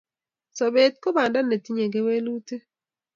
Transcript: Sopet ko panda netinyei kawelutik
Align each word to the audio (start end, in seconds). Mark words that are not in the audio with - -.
Sopet 0.57 0.93
ko 1.03 1.09
panda 1.15 1.39
netinyei 1.41 1.93
kawelutik 1.93 2.61